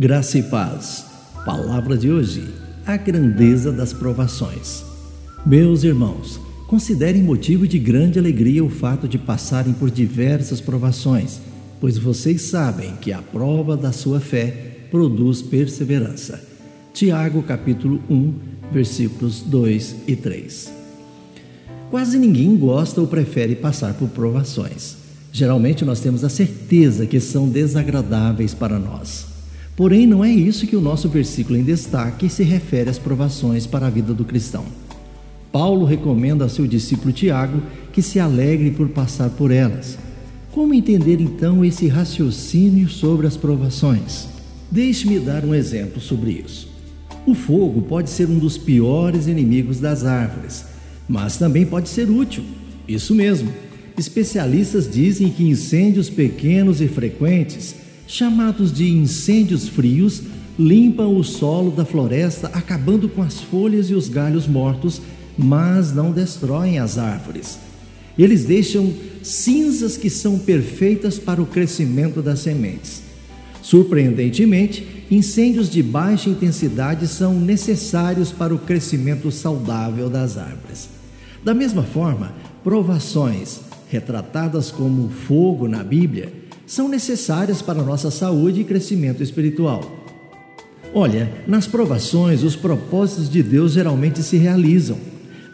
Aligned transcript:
Graça 0.00 0.38
e 0.38 0.44
paz. 0.44 1.06
Palavra 1.44 1.98
de 1.98 2.08
hoje: 2.08 2.54
a 2.86 2.96
grandeza 2.96 3.72
das 3.72 3.92
provações. 3.92 4.84
Meus 5.44 5.82
irmãos, 5.82 6.38
considerem 6.68 7.20
motivo 7.20 7.66
de 7.66 7.80
grande 7.80 8.16
alegria 8.16 8.64
o 8.64 8.70
fato 8.70 9.08
de 9.08 9.18
passarem 9.18 9.72
por 9.72 9.90
diversas 9.90 10.60
provações, 10.60 11.40
pois 11.80 11.98
vocês 11.98 12.42
sabem 12.42 12.92
que 13.00 13.12
a 13.12 13.20
prova 13.20 13.76
da 13.76 13.90
sua 13.90 14.20
fé 14.20 14.86
produz 14.88 15.42
perseverança. 15.42 16.44
Tiago 16.94 17.42
capítulo 17.42 18.00
1, 18.08 18.34
versículos 18.70 19.40
2 19.40 19.96
e 20.06 20.14
3. 20.14 20.72
Quase 21.90 22.20
ninguém 22.20 22.56
gosta 22.56 23.00
ou 23.00 23.08
prefere 23.08 23.56
passar 23.56 23.94
por 23.94 24.08
provações. 24.10 24.96
Geralmente 25.32 25.84
nós 25.84 25.98
temos 25.98 26.22
a 26.22 26.28
certeza 26.28 27.04
que 27.04 27.18
são 27.18 27.48
desagradáveis 27.48 28.54
para 28.54 28.78
nós. 28.78 29.37
Porém, 29.78 30.08
não 30.08 30.24
é 30.24 30.28
isso 30.32 30.66
que 30.66 30.74
o 30.74 30.80
nosso 30.80 31.08
versículo 31.08 31.56
em 31.56 31.62
destaque 31.62 32.28
se 32.28 32.42
refere 32.42 32.90
às 32.90 32.98
provações 32.98 33.64
para 33.64 33.86
a 33.86 33.90
vida 33.90 34.12
do 34.12 34.24
cristão. 34.24 34.64
Paulo 35.52 35.84
recomenda 35.84 36.44
a 36.44 36.48
seu 36.48 36.66
discípulo 36.66 37.12
Tiago 37.12 37.62
que 37.92 38.02
se 38.02 38.18
alegre 38.18 38.72
por 38.72 38.88
passar 38.88 39.30
por 39.30 39.52
elas. 39.52 39.96
Como 40.50 40.74
entender 40.74 41.20
então 41.20 41.64
esse 41.64 41.86
raciocínio 41.86 42.88
sobre 42.88 43.28
as 43.28 43.36
provações? 43.36 44.26
Deixe-me 44.68 45.20
dar 45.20 45.44
um 45.44 45.54
exemplo 45.54 46.00
sobre 46.00 46.42
isso. 46.44 46.68
O 47.24 47.32
fogo 47.32 47.82
pode 47.82 48.10
ser 48.10 48.28
um 48.28 48.36
dos 48.40 48.58
piores 48.58 49.28
inimigos 49.28 49.78
das 49.78 50.04
árvores, 50.04 50.64
mas 51.08 51.38
também 51.38 51.64
pode 51.64 51.88
ser 51.88 52.10
útil. 52.10 52.42
Isso 52.88 53.14
mesmo. 53.14 53.52
Especialistas 53.96 54.90
dizem 54.90 55.30
que 55.30 55.48
incêndios 55.48 56.10
pequenos 56.10 56.80
e 56.80 56.88
frequentes 56.88 57.76
chamados 58.08 58.72
de 58.72 58.88
incêndios 58.88 59.68
frios, 59.68 60.22
limpam 60.58 61.14
o 61.14 61.22
solo 61.22 61.70
da 61.70 61.84
floresta, 61.84 62.50
acabando 62.54 63.08
com 63.08 63.22
as 63.22 63.38
folhas 63.38 63.90
e 63.90 63.94
os 63.94 64.08
galhos 64.08 64.48
mortos, 64.48 65.00
mas 65.36 65.94
não 65.94 66.10
destroem 66.10 66.78
as 66.78 66.96
árvores. 66.98 67.58
Eles 68.18 68.44
deixam 68.44 68.92
cinzas 69.22 69.96
que 69.96 70.10
são 70.10 70.38
perfeitas 70.38 71.18
para 71.18 71.40
o 71.40 71.46
crescimento 71.46 72.20
das 72.20 72.40
sementes. 72.40 73.02
Surpreendentemente, 73.62 75.04
incêndios 75.10 75.68
de 75.68 75.82
baixa 75.82 76.30
intensidade 76.30 77.06
são 77.06 77.38
necessários 77.38 78.32
para 78.32 78.54
o 78.54 78.58
crescimento 78.58 79.30
saudável 79.30 80.08
das 80.08 80.38
árvores. 80.38 80.88
Da 81.44 81.54
mesma 81.54 81.82
forma, 81.82 82.32
provações, 82.64 83.60
retratadas 83.88 84.70
como 84.70 85.08
fogo 85.10 85.68
na 85.68 85.84
Bíblia, 85.84 86.47
são 86.68 86.86
necessárias 86.86 87.62
para 87.62 87.82
nossa 87.82 88.10
saúde 88.10 88.60
e 88.60 88.64
crescimento 88.64 89.22
espiritual. 89.22 90.04
Olha, 90.94 91.32
nas 91.46 91.66
provações, 91.66 92.42
os 92.42 92.54
propósitos 92.54 93.30
de 93.30 93.42
Deus 93.42 93.72
geralmente 93.72 94.22
se 94.22 94.36
realizam. 94.36 94.98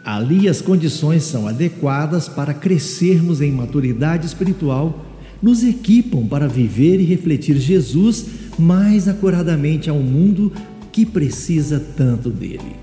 Ali 0.03 0.49
as 0.49 0.61
condições 0.61 1.23
são 1.23 1.47
adequadas 1.47 2.27
para 2.27 2.53
crescermos 2.53 3.41
em 3.41 3.49
maturidade 3.49 4.27
espiritual, 4.27 5.05
nos 5.41 5.63
equipam 5.63 6.27
para 6.27 6.49
viver 6.49 6.99
e 6.99 7.05
refletir 7.05 7.57
Jesus 7.57 8.25
mais 8.59 9.07
acuradamente 9.07 9.89
ao 9.89 9.99
mundo 9.99 10.51
que 10.91 11.05
precisa 11.05 11.79
tanto 11.95 12.29
dele. 12.29 12.75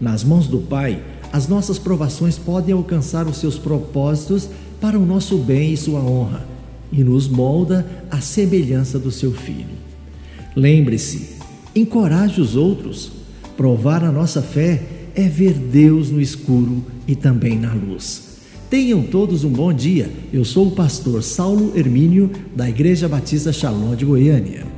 Nas 0.00 0.24
mãos 0.24 0.48
do 0.48 0.60
Pai, 0.60 1.02
as 1.30 1.46
nossas 1.46 1.78
provações 1.78 2.38
podem 2.38 2.74
alcançar 2.74 3.26
os 3.26 3.36
seus 3.36 3.58
propósitos 3.58 4.48
para 4.80 4.98
o 4.98 5.04
nosso 5.04 5.36
bem 5.36 5.74
e 5.74 5.76
sua 5.76 6.00
honra 6.00 6.55
e 6.92 7.02
nos 7.02 7.28
molda 7.28 7.86
à 8.10 8.20
semelhança 8.20 8.98
do 8.98 9.10
seu 9.10 9.32
Filho. 9.32 9.76
Lembre-se, 10.54 11.36
encoraje 11.74 12.40
os 12.40 12.56
outros. 12.56 13.12
Provar 13.56 14.04
a 14.04 14.12
nossa 14.12 14.42
fé 14.42 14.82
é 15.14 15.28
ver 15.28 15.54
Deus 15.54 16.10
no 16.10 16.20
escuro 16.20 16.84
e 17.06 17.14
também 17.14 17.58
na 17.58 17.72
luz. 17.72 18.38
Tenham 18.68 19.02
todos 19.02 19.44
um 19.44 19.50
bom 19.50 19.72
dia. 19.72 20.10
Eu 20.32 20.44
sou 20.44 20.68
o 20.68 20.72
pastor 20.72 21.22
Saulo 21.22 21.72
Hermínio, 21.76 22.30
da 22.54 22.68
Igreja 22.68 23.08
Batista 23.08 23.52
Shalom 23.52 23.94
de 23.94 24.04
Goiânia. 24.04 24.75